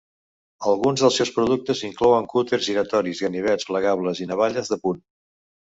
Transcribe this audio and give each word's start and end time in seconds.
Alguns 0.71 1.03
dels 1.05 1.19
seus 1.21 1.31
productes 1.35 1.83
inclouen 1.89 2.27
cúters 2.33 2.67
giratoris, 2.71 3.25
ganivets 3.27 3.69
plegables 3.73 4.25
i 4.27 4.33
navalles 4.35 4.75
de 4.75 4.85
punt. 4.87 5.03